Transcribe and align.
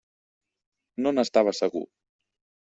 No 1.05 1.13
n'estava 1.19 1.55
segur. 1.61 1.85